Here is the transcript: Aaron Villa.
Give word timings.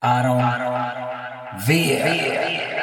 Aaron 0.00 0.38
Villa. 1.66 2.77